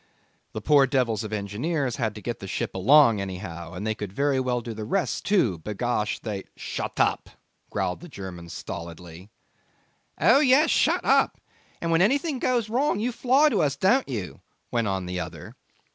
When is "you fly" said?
12.99-13.49